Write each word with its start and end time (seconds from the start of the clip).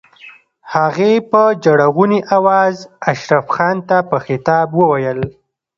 هغې 0.73 1.13
په 1.31 1.41
ژړغوني 1.63 2.19
آواز 2.37 2.75
اشرف 3.11 3.45
خان 3.55 3.77
ته 3.89 3.97
په 4.09 4.17
خطاب 4.25 4.67
وويل. 4.79 5.19